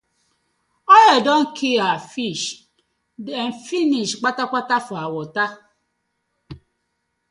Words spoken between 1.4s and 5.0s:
kii our fish dem finish kpatakpata for